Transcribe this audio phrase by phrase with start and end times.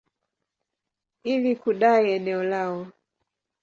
[1.31, 2.87] ili kudai eneo lao.